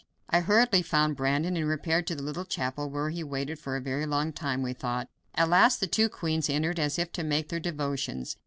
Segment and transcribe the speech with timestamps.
[0.31, 3.79] I hurriedly found Brandon and repaired to the little chapel, where we waited for a
[3.81, 5.07] very long time, we thought.
[5.35, 8.35] At last the two queens entered as if to make their devotions.